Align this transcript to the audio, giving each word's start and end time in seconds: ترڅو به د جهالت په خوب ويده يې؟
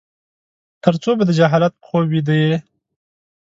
ترڅو 0.83 1.11
به 1.17 1.23
د 1.27 1.31
جهالت 1.39 1.73
په 1.79 1.85
خوب 1.87 2.05
ويده 2.11 2.35
يې؟ 2.41 2.55